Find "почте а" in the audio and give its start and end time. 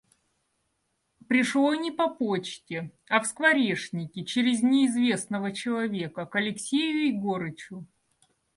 2.09-3.19